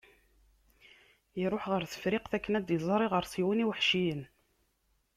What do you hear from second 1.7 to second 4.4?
ɣer Tefriqt akken ad d-iẓer iɣersiwen iweḥciyen.